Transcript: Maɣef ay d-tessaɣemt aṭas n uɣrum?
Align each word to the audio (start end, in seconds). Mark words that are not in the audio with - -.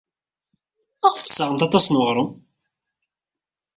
Maɣef 1.01 1.15
ay 1.15 1.21
d-tessaɣemt 1.23 1.65
aṭas 1.67 1.85
n 1.87 1.99
uɣrum? 1.99 2.31